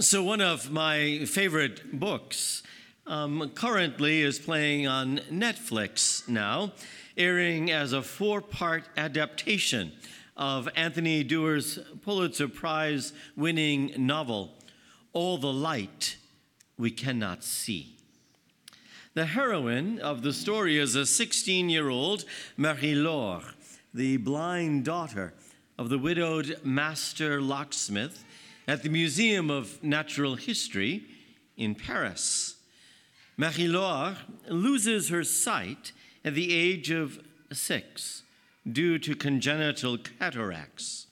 So, 0.00 0.22
one 0.22 0.40
of 0.40 0.70
my 0.70 1.24
favorite 1.24 1.98
books 1.98 2.62
um, 3.04 3.50
currently 3.56 4.22
is 4.22 4.38
playing 4.38 4.86
on 4.86 5.18
Netflix 5.28 6.28
now, 6.28 6.70
airing 7.16 7.72
as 7.72 7.92
a 7.92 8.00
four 8.00 8.40
part 8.40 8.84
adaptation 8.96 9.90
of 10.36 10.68
Anthony 10.76 11.24
Doerr's 11.24 11.80
Pulitzer 12.02 12.46
Prize 12.46 13.12
winning 13.36 13.92
novel, 13.96 14.52
All 15.12 15.36
the 15.36 15.52
Light 15.52 16.16
We 16.78 16.92
Cannot 16.92 17.42
See. 17.42 17.96
The 19.14 19.26
heroine 19.26 19.98
of 19.98 20.22
the 20.22 20.32
story 20.32 20.78
is 20.78 20.94
a 20.94 21.06
16 21.06 21.68
year 21.70 21.88
old 21.88 22.24
Marie 22.56 22.94
Laure, 22.94 23.42
the 23.92 24.18
blind 24.18 24.84
daughter 24.84 25.34
of 25.76 25.88
the 25.88 25.98
widowed 25.98 26.60
master 26.62 27.42
locksmith 27.42 28.24
at 28.68 28.82
the 28.82 28.90
Museum 28.90 29.50
of 29.50 29.82
Natural 29.82 30.34
History 30.34 31.02
in 31.56 31.74
Paris. 31.74 32.56
Marie 33.38 33.66
Laure 33.66 34.18
loses 34.46 35.08
her 35.08 35.24
sight 35.24 35.92
at 36.22 36.34
the 36.34 36.54
age 36.54 36.90
of 36.90 37.18
six 37.50 38.24
due 38.70 38.98
to 38.98 39.16
congenital 39.16 39.96
cataracts. 39.96 41.06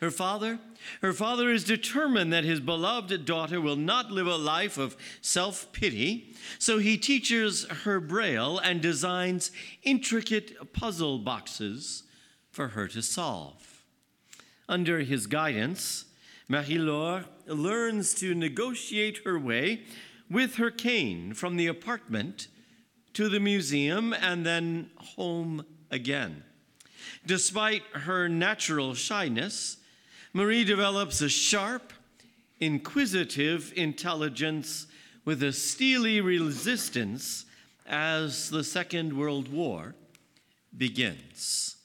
Her 0.00 0.10
father, 0.10 0.58
her 1.02 1.12
father 1.12 1.50
is 1.50 1.62
determined 1.64 2.32
that 2.32 2.44
his 2.44 2.60
beloved 2.60 3.26
daughter 3.26 3.60
will 3.60 3.76
not 3.76 4.10
live 4.10 4.26
a 4.26 4.36
life 4.36 4.78
of 4.78 4.96
self-pity, 5.20 6.34
so 6.58 6.78
he 6.78 6.96
teaches 6.96 7.64
her 7.84 8.00
braille 8.00 8.58
and 8.58 8.80
designs 8.80 9.50
intricate 9.82 10.72
puzzle 10.72 11.18
boxes 11.18 12.04
for 12.50 12.68
her 12.68 12.88
to 12.88 13.02
solve. 13.02 13.82
Under 14.68 15.00
his 15.00 15.26
guidance, 15.26 16.06
Marie-Laure 16.48 17.24
learns 17.46 18.14
to 18.14 18.34
negotiate 18.34 19.20
her 19.24 19.38
way 19.38 19.82
with 20.30 20.56
her 20.56 20.70
cane 20.70 21.32
from 21.32 21.56
the 21.56 21.66
apartment 21.66 22.48
to 23.14 23.28
the 23.28 23.40
museum 23.40 24.12
and 24.12 24.44
then 24.44 24.90
home 24.96 25.64
again. 25.90 26.42
Despite 27.26 27.82
her 27.92 28.28
natural 28.28 28.94
shyness, 28.94 29.78
Marie 30.32 30.64
develops 30.64 31.20
a 31.20 31.28
sharp, 31.28 31.92
inquisitive 32.60 33.72
intelligence 33.76 34.86
with 35.24 35.42
a 35.42 35.52
steely 35.52 36.20
resistance 36.20 37.46
as 37.86 38.50
the 38.50 38.64
Second 38.64 39.16
World 39.16 39.48
War 39.48 39.94
begins. 40.76 41.76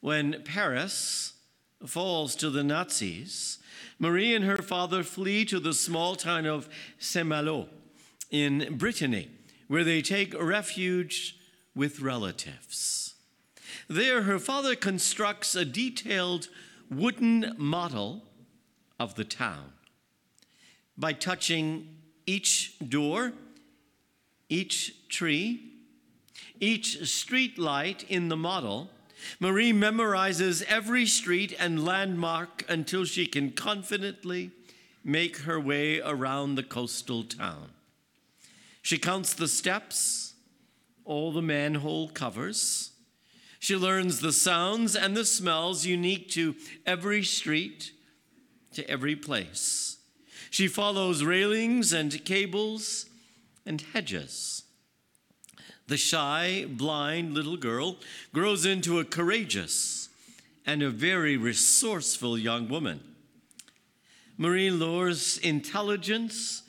When 0.00 0.42
Paris 0.44 1.34
falls 1.86 2.34
to 2.36 2.50
the 2.50 2.64
Nazis, 2.64 3.58
Marie 3.98 4.34
and 4.34 4.44
her 4.44 4.58
father 4.58 5.02
flee 5.02 5.44
to 5.44 5.58
the 5.58 5.74
small 5.74 6.14
town 6.14 6.46
of 6.46 6.68
Saint-Malo 6.98 7.68
in 8.30 8.76
Brittany, 8.76 9.28
where 9.66 9.84
they 9.84 10.02
take 10.02 10.40
refuge 10.40 11.36
with 11.74 12.00
relatives. 12.00 13.14
There, 13.88 14.22
her 14.22 14.38
father 14.38 14.74
constructs 14.74 15.54
a 15.54 15.64
detailed 15.64 16.48
wooden 16.90 17.54
model 17.56 18.22
of 18.98 19.14
the 19.14 19.24
town. 19.24 19.72
By 20.96 21.12
touching 21.12 21.96
each 22.26 22.78
door, 22.86 23.32
each 24.48 25.08
tree, 25.08 25.72
each 26.60 27.06
street 27.08 27.58
light 27.58 28.04
in 28.08 28.28
the 28.28 28.36
model, 28.36 28.90
Marie 29.40 29.72
memorizes 29.72 30.62
every 30.64 31.06
street 31.06 31.54
and 31.58 31.84
landmark 31.84 32.64
until 32.68 33.04
she 33.04 33.26
can 33.26 33.50
confidently 33.50 34.50
make 35.04 35.38
her 35.38 35.58
way 35.58 36.00
around 36.00 36.54
the 36.54 36.62
coastal 36.62 37.24
town. 37.24 37.70
She 38.82 38.98
counts 38.98 39.34
the 39.34 39.48
steps, 39.48 40.34
all 41.04 41.32
the 41.32 41.42
manhole 41.42 42.08
covers. 42.08 42.92
She 43.58 43.76
learns 43.76 44.20
the 44.20 44.32
sounds 44.32 44.94
and 44.94 45.16
the 45.16 45.24
smells 45.24 45.84
unique 45.84 46.30
to 46.30 46.54
every 46.86 47.24
street, 47.24 47.92
to 48.74 48.88
every 48.88 49.16
place. 49.16 49.96
She 50.50 50.68
follows 50.68 51.24
railings 51.24 51.92
and 51.92 52.24
cables 52.24 53.06
and 53.66 53.80
hedges. 53.80 54.64
The 55.88 55.96
shy, 55.96 56.66
blind 56.68 57.32
little 57.32 57.56
girl 57.56 57.96
grows 58.34 58.66
into 58.66 58.98
a 58.98 59.06
courageous 59.06 60.10
and 60.66 60.82
a 60.82 60.90
very 60.90 61.38
resourceful 61.38 62.36
young 62.36 62.68
woman. 62.68 63.00
Marie 64.36 64.70
Laure's 64.70 65.38
intelligence, 65.38 66.62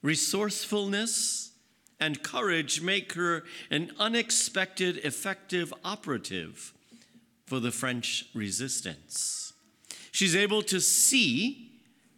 resourcefulness, 0.00 1.52
and 2.00 2.22
courage 2.22 2.80
make 2.80 3.12
her 3.12 3.44
an 3.70 3.92
unexpected, 3.98 4.96
effective 5.04 5.72
operative 5.84 6.72
for 7.44 7.60
the 7.60 7.70
French 7.70 8.24
resistance. 8.32 9.52
She's 10.12 10.34
able 10.34 10.62
to 10.62 10.80
see, 10.80 11.72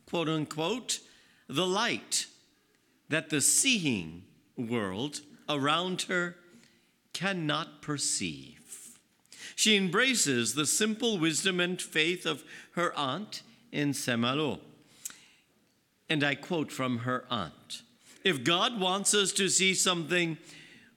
quote 0.06 0.28
unquote, 0.28 1.00
the 1.48 1.66
light 1.66 2.26
that 3.09 3.31
the 3.31 3.41
seeing 3.41 4.22
world 4.56 5.21
around 5.48 6.03
her 6.03 6.36
cannot 7.14 7.80
perceive. 7.80 8.98
She 9.56 9.76
embraces 9.76 10.54
the 10.54 10.66
simple 10.66 11.19
wisdom 11.19 11.60
and 11.60 11.80
faith 11.80 12.26
of 12.26 12.44
her 12.72 12.92
aunt 12.98 13.42
in 13.72 13.94
Saint-Malo. 13.94 14.60
And 16.08 16.22
I 16.22 16.34
quote 16.34 16.70
from 16.70 16.98
her 16.98 17.24
aunt 17.30 17.82
If 18.24 18.44
God 18.44 18.78
wants 18.78 19.14
us 19.14 19.32
to 19.32 19.48
see 19.48 19.74
something, 19.74 20.36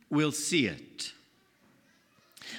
we'll 0.10 0.32
see 0.32 0.68
it. 0.68 1.14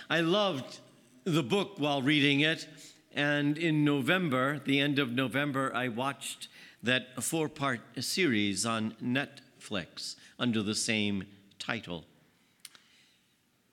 I 0.08 0.20
loved 0.20 0.78
the 1.24 1.42
book 1.42 1.74
while 1.76 2.00
reading 2.00 2.41
it, 2.41 2.66
and 3.14 3.58
in 3.58 3.84
November, 3.84 4.60
the 4.64 4.80
end 4.80 4.98
of 4.98 5.12
November, 5.12 5.74
I 5.74 5.88
watched 5.88 6.48
that 6.82 7.22
four 7.22 7.48
part 7.48 7.80
series 8.00 8.64
on 8.64 8.94
Netflix 9.02 10.14
under 10.38 10.62
the 10.62 10.74
same 10.74 11.24
title. 11.58 12.04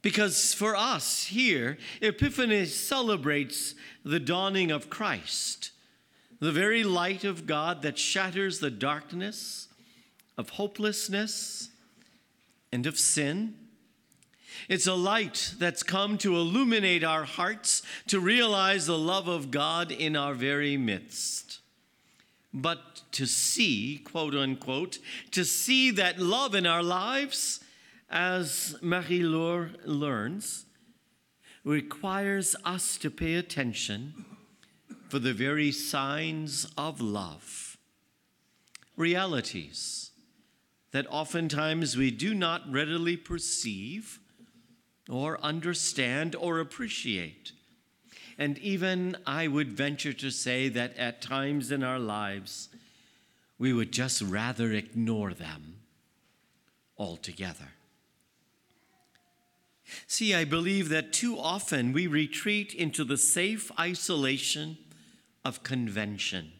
Because 0.05 0.53
for 0.53 0.75
us 0.75 1.23
here, 1.23 1.79
Epiphany 1.99 2.65
celebrates 2.67 3.73
the 4.03 4.19
dawning 4.19 4.69
of 4.69 4.87
Christ, 4.87 5.71
the 6.39 6.51
very 6.51 6.83
light 6.83 7.23
of 7.23 7.47
God 7.47 7.81
that 7.81 7.97
shatters 7.97 8.59
the 8.59 8.69
darkness 8.69 9.67
of 10.37 10.49
hopelessness 10.49 11.69
and 12.71 12.85
of 12.85 12.99
sin. 12.99 13.55
It's 14.69 14.85
a 14.85 14.93
light 14.93 15.55
that's 15.57 15.81
come 15.81 16.19
to 16.19 16.35
illuminate 16.35 17.03
our 17.03 17.23
hearts 17.23 17.81
to 18.05 18.19
realize 18.19 18.85
the 18.85 18.99
love 18.99 19.27
of 19.27 19.49
God 19.49 19.91
in 19.91 20.15
our 20.15 20.35
very 20.35 20.77
midst. 20.77 21.61
But 22.53 23.01
to 23.13 23.25
see, 23.25 24.03
quote 24.03 24.35
unquote, 24.35 24.99
to 25.31 25.43
see 25.43 25.89
that 25.89 26.19
love 26.19 26.53
in 26.53 26.67
our 26.67 26.83
lives 26.83 27.59
as 28.09 28.75
Marie 28.81 29.23
Laure 29.23 29.71
learns, 29.83 30.65
requires 31.63 32.55
us 32.63 32.97
to 32.97 33.09
pay 33.09 33.35
attention 33.35 34.25
for 35.09 35.19
the 35.19 35.33
very 35.33 35.71
signs 35.71 36.67
of 36.77 37.01
love, 37.01 37.77
realities 38.95 40.11
that 40.91 41.07
oftentimes 41.09 41.97
we 41.97 42.11
do 42.11 42.33
not 42.33 42.61
readily 42.71 43.17
perceive 43.17 44.19
or 45.09 45.41
understand 45.41 46.35
or 46.35 46.59
appreciate. 46.59 47.51
And 48.37 48.57
even 48.59 49.17
I 49.25 49.47
would 49.47 49.71
venture 49.71 50.13
to 50.13 50.29
say 50.29 50.69
that 50.69 50.95
at 50.97 51.21
times 51.21 51.71
in 51.71 51.83
our 51.83 51.99
lives, 51.99 52.69
we 53.57 53.73
would 53.73 53.91
just 53.91 54.21
rather 54.21 54.71
ignore 54.71 55.33
them 55.33 55.77
altogether. 56.97 57.74
See, 60.07 60.33
I 60.33 60.45
believe 60.45 60.89
that 60.89 61.13
too 61.13 61.37
often 61.37 61.93
we 61.93 62.07
retreat 62.07 62.73
into 62.73 63.03
the 63.03 63.17
safe 63.17 63.71
isolation 63.79 64.77
of 65.43 65.63
convention. 65.63 66.51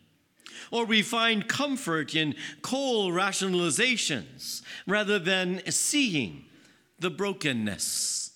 Or 0.72 0.86
we 0.86 1.02
find 1.02 1.48
comfort 1.48 2.16
in 2.16 2.36
cold 2.62 3.14
rationalizations 3.14 4.62
rather 4.88 5.20
than 5.20 5.62
seeing 5.72 6.46
the 7.00 7.10
brokenness 7.10 8.32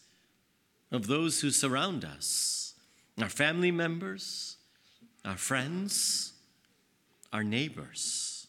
of 0.91 1.07
those 1.07 1.41
who 1.41 1.51
surround 1.51 2.03
us 2.03 2.73
our 3.21 3.29
family 3.29 3.71
members, 3.71 4.55
our 5.25 5.37
friends, 5.37 6.33
our 7.33 7.43
neighbors. 7.43 8.47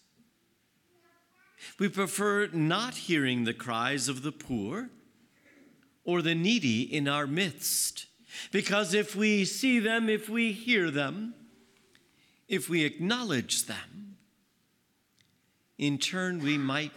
We 1.78 1.88
prefer 1.88 2.48
not 2.52 2.94
hearing 2.94 3.44
the 3.44 3.54
cries 3.54 4.08
of 4.08 4.22
the 4.22 4.32
poor 4.32 4.90
or 6.10 6.22
the 6.22 6.34
needy 6.34 6.82
in 6.82 7.06
our 7.06 7.26
midst. 7.26 8.06
Because 8.50 8.94
if 8.94 9.14
we 9.14 9.44
see 9.44 9.78
them, 9.78 10.08
if 10.08 10.28
we 10.28 10.52
hear 10.52 10.90
them, 10.90 11.34
if 12.48 12.68
we 12.68 12.84
acknowledge 12.84 13.66
them, 13.66 14.16
in 15.78 15.98
turn, 15.98 16.42
we 16.42 16.58
might 16.58 16.92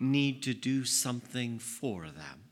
need 0.00 0.42
to 0.44 0.54
do 0.54 0.84
something 0.86 1.58
for 1.58 2.04
them. 2.04 2.44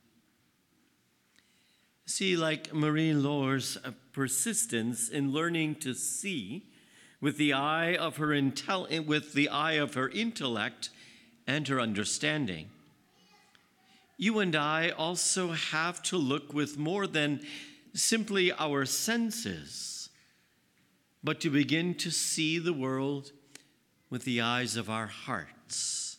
See, 2.04 2.36
like 2.36 2.74
Marie 2.74 3.12
uh, 3.12 3.90
persistence 4.12 5.08
in 5.08 5.32
learning 5.32 5.76
to 5.76 5.94
see 5.94 6.66
with 7.20 7.38
the 7.38 7.54
eye 7.54 7.96
of 7.96 8.18
her 8.18 8.28
intel- 8.28 9.04
with 9.06 9.32
the 9.32 9.48
eye 9.48 9.72
of 9.72 9.94
her 9.94 10.10
intellect 10.10 10.90
and 11.46 11.66
her 11.68 11.80
understanding. 11.80 12.70
You 14.20 14.40
and 14.40 14.56
I 14.56 14.90
also 14.90 15.52
have 15.52 16.02
to 16.04 16.16
look 16.16 16.52
with 16.52 16.76
more 16.76 17.06
than 17.06 17.40
simply 17.94 18.50
our 18.52 18.84
senses, 18.84 20.10
but 21.22 21.40
to 21.40 21.50
begin 21.50 21.94
to 21.94 22.10
see 22.10 22.58
the 22.58 22.72
world 22.72 23.30
with 24.10 24.24
the 24.24 24.40
eyes 24.40 24.74
of 24.74 24.90
our 24.90 25.06
hearts 25.06 26.18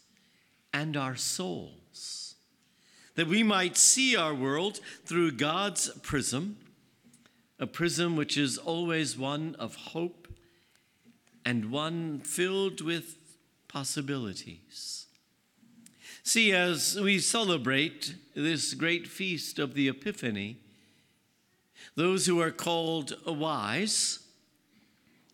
and 0.73 0.95
our 0.95 1.17
souls, 1.17 2.35
that 3.15 3.27
we 3.27 3.43
might 3.43 3.75
see 3.75 4.15
our 4.15 4.33
world 4.33 4.79
through 5.05 5.31
God's 5.33 5.89
prism, 6.01 6.55
a 7.59 7.67
prism 7.67 8.15
which 8.15 8.37
is 8.37 8.57
always 8.57 9.17
one 9.17 9.57
of 9.59 9.75
hope 9.75 10.29
and 11.43 11.69
one 11.69 12.19
filled 12.19 12.79
with 12.79 13.17
possibilities. 13.67 15.07
See, 16.23 16.51
as 16.51 16.99
we 16.99 17.19
celebrate 17.19 18.15
this 18.35 18.73
great 18.73 19.07
feast 19.07 19.57
of 19.57 19.73
the 19.73 19.87
Epiphany, 19.87 20.57
those 21.95 22.25
who 22.25 22.39
are 22.39 22.51
called 22.51 23.15
wise 23.25 24.19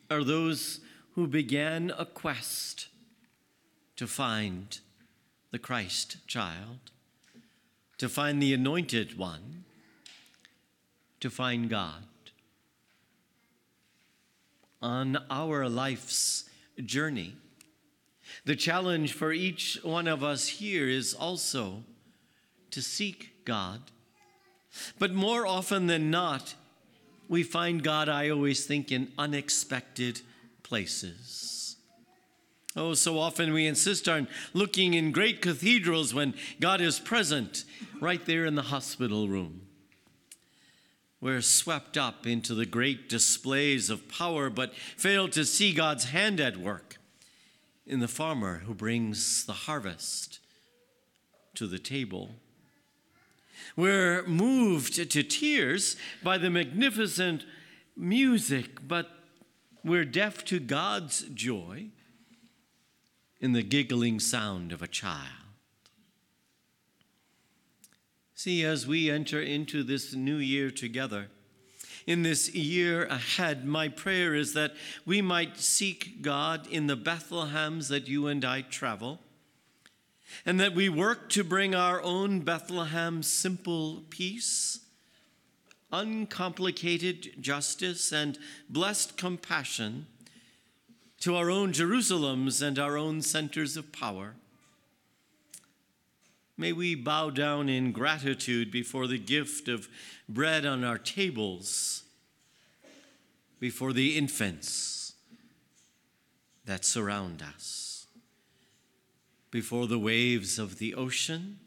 are 0.09 0.23
those 0.23 0.79
who 1.13 1.27
began 1.27 1.91
a 1.97 2.05
quest 2.05 2.87
to 3.95 4.07
find 4.07 4.79
the 5.51 5.59
Christ 5.59 6.17
child, 6.27 6.91
to 7.97 8.09
find 8.09 8.41
the 8.41 8.53
anointed 8.53 9.17
one, 9.17 9.63
to 11.19 11.29
find 11.29 11.69
God. 11.69 12.03
On 14.81 15.17
our 15.29 15.67
life's 15.67 16.49
journey, 16.83 17.35
the 18.45 18.56
challenge 18.56 19.13
for 19.13 19.31
each 19.31 19.80
one 19.83 20.07
of 20.07 20.24
us 20.24 20.48
here 20.48 20.88
is 20.88 21.13
also 21.13 21.83
to 22.72 22.81
seek 22.81 23.45
God. 23.45 23.81
But 25.00 25.13
more 25.13 25.48
often 25.48 25.88
than 25.88 26.12
not, 26.12 26.56
we 27.27 27.44
find 27.44 27.83
God, 27.83 28.10
I 28.10 28.30
always 28.30 28.66
think, 28.66 28.92
in 28.92 29.12
unexpected 29.18 30.22
places. 30.63 31.77
Oh, 32.75 32.94
so 32.94 33.18
often 33.18 33.54
we 33.54 33.68
insist 33.68 34.10
on 34.10 34.27
looking 34.54 34.94
in 34.94 35.13
great 35.13 35.42
cathedrals 35.42 36.13
when 36.13 36.33
God 36.60 36.81
is 36.81 37.00
present 37.00 37.63
right 38.01 38.24
there 38.25 38.45
in 38.45 38.56
the 38.56 38.63
hospital 38.63 39.30
room. 39.30 39.62
We're 41.22 41.42
swept 41.42 41.98
up 41.98 42.27
into 42.27 42.54
the 42.54 42.66
great 42.66 43.07
displays 43.07 43.89
of 43.89 44.10
power, 44.10 44.50
but 44.50 44.75
fail 44.75 45.30
to 45.30 45.45
see 45.45 45.74
God's 45.74 46.06
hand 46.06 46.42
at 46.42 46.57
work 46.57 46.98
in 47.85 47.99
the 47.99 48.07
farmer 48.07 48.59
who 48.65 48.73
brings 48.73 49.45
the 49.45 49.53
harvest 49.53 50.39
to 51.53 51.67
the 51.67 51.79
table. 51.79 52.31
We're 53.75 54.25
moved 54.25 54.93
to 55.11 55.23
tears 55.23 55.95
by 56.23 56.37
the 56.37 56.49
magnificent 56.49 57.45
music, 57.95 58.87
but 58.87 59.09
we're 59.83 60.05
deaf 60.05 60.43
to 60.45 60.59
God's 60.59 61.21
joy 61.33 61.87
in 63.39 63.53
the 63.53 63.63
giggling 63.63 64.19
sound 64.19 64.71
of 64.71 64.81
a 64.81 64.88
child. 64.88 65.29
See, 68.33 68.65
as 68.65 68.85
we 68.85 69.09
enter 69.09 69.41
into 69.41 69.83
this 69.83 70.13
new 70.13 70.38
year 70.38 70.69
together, 70.69 71.27
in 72.05 72.21
this 72.21 72.53
year 72.53 73.05
ahead, 73.05 73.65
my 73.65 73.87
prayer 73.87 74.35
is 74.35 74.53
that 74.53 74.73
we 75.05 75.21
might 75.21 75.57
seek 75.57 76.21
God 76.21 76.67
in 76.67 76.87
the 76.87 76.97
Bethlehems 76.97 77.87
that 77.89 78.07
you 78.07 78.27
and 78.27 78.45
I 78.45 78.61
travel, 78.61 79.19
and 80.45 80.59
that 80.59 80.75
we 80.75 80.87
work 80.89 81.29
to 81.29 81.43
bring 81.43 81.73
our 81.73 82.01
own 82.01 82.41
Bethlehem 82.41 83.23
simple 83.23 84.03
peace, 84.09 84.81
uncomplicated 85.91 87.41
justice, 87.41 88.11
and 88.11 88.37
blessed 88.69 89.17
compassion 89.17 90.05
to 91.21 91.35
our 91.35 91.49
own 91.49 91.73
Jerusalems 91.73 92.61
and 92.61 92.77
our 92.77 92.97
own 92.97 93.21
centers 93.21 93.77
of 93.77 93.91
power. 93.91 94.35
May 96.57 96.71
we 96.71 96.95
bow 96.95 97.29
down 97.31 97.67
in 97.67 97.91
gratitude 97.91 98.71
before 98.71 99.07
the 99.07 99.17
gift 99.17 99.67
of 99.67 99.89
bread 100.29 100.65
on 100.65 100.83
our 100.83 100.97
tables, 100.97 102.03
before 103.59 103.91
the 103.91 104.17
infants 104.17 105.13
that 106.65 106.85
surround 106.85 107.41
us, 107.41 108.07
before 109.51 109.87
the 109.87 109.99
waves 109.99 110.57
of 110.57 110.79
the 110.79 110.95
ocean, 110.95 111.59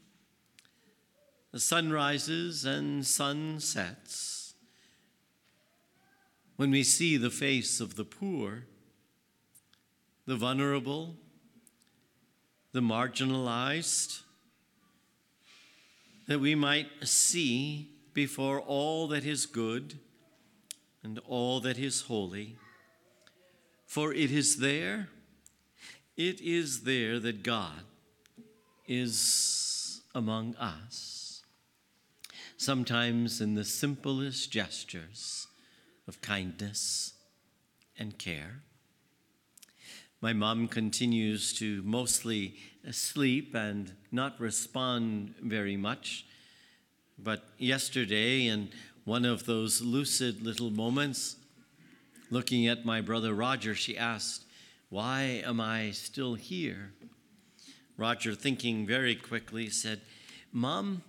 the 1.51 1.59
sunrises 1.59 2.65
and 2.65 3.05
sunsets, 3.05 4.53
when 6.55 6.71
we 6.71 6.83
see 6.83 7.15
the 7.15 7.29
face 7.29 7.79
of 7.79 7.95
the 7.95 8.03
poor, 8.03 8.65
the 10.25 10.35
vulnerable, 10.35 11.15
the 12.71 12.81
marginalized, 12.81 14.23
that 16.29 16.39
we 16.39 16.53
might 16.53 16.85
see 17.01 17.89
before 18.13 18.59
all 18.59 19.07
that 19.07 19.25
is 19.25 19.47
good 19.47 19.97
and 21.01 21.19
all 21.27 21.59
that 21.59 21.79
is 21.79 22.01
holy. 22.01 22.55
For 23.87 24.13
it 24.13 24.29
is 24.29 24.57
there, 24.57 25.09
it 26.15 26.39
is 26.39 26.83
there 26.83 27.19
that 27.19 27.41
God 27.41 27.81
is 28.87 30.01
among 30.13 30.55
us, 30.57 31.41
sometimes 32.57 33.41
in 33.41 33.55
the 33.55 33.65
simplest 33.65 34.51
gestures 34.51 35.47
of 36.07 36.21
kindness 36.21 37.13
and 37.97 38.19
care. 38.19 38.61
My 40.21 40.33
mom 40.33 40.67
continues 40.67 41.53
to 41.53 41.81
mostly 41.83 42.55
sleep 42.91 43.55
and 43.55 43.93
not 44.11 44.39
respond 44.39 45.33
very 45.41 45.77
much. 45.77 46.25
But 47.23 47.43
yesterday, 47.57 48.47
in 48.47 48.69
one 49.03 49.25
of 49.25 49.45
those 49.45 49.81
lucid 49.81 50.41
little 50.41 50.69
moments, 50.69 51.35
looking 52.29 52.67
at 52.67 52.85
my 52.85 53.01
brother 53.01 53.33
Roger, 53.33 53.75
she 53.75 53.97
asked, 53.97 54.43
Why 54.89 55.41
am 55.45 55.59
I 55.59 55.91
still 55.91 56.35
here? 56.35 56.93
Roger, 57.97 58.33
thinking 58.33 58.85
very 58.85 59.15
quickly, 59.15 59.69
said, 59.69 60.01
Mom, 60.53 61.03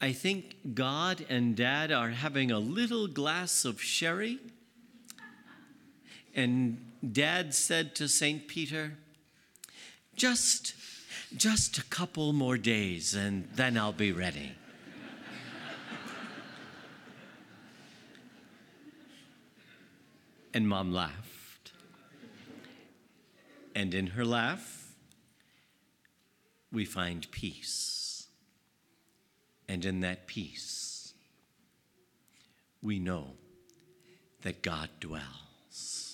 I 0.00 0.12
think 0.12 0.74
God 0.74 1.24
and 1.28 1.56
Dad 1.56 1.90
are 1.90 2.10
having 2.10 2.50
a 2.50 2.58
little 2.58 3.06
glass 3.08 3.64
of 3.64 3.82
sherry. 3.82 4.38
And 6.34 6.92
Dad 7.12 7.54
said 7.54 7.94
to 7.96 8.08
St. 8.08 8.46
Peter, 8.46 8.92
Just 10.14 10.74
just 11.36 11.76
a 11.76 11.84
couple 11.84 12.32
more 12.32 12.56
days 12.56 13.14
and 13.14 13.46
then 13.54 13.76
I'll 13.76 13.92
be 13.92 14.12
ready. 14.12 14.52
And 20.58 20.68
mom 20.68 20.92
laughed. 20.92 21.70
And 23.76 23.94
in 23.94 24.08
her 24.08 24.24
laugh, 24.24 24.92
we 26.72 26.84
find 26.84 27.30
peace. 27.30 28.26
And 29.68 29.84
in 29.84 30.00
that 30.00 30.26
peace, 30.26 31.14
we 32.82 32.98
know 32.98 33.34
that 34.42 34.60
God 34.60 34.88
dwells. 34.98 36.07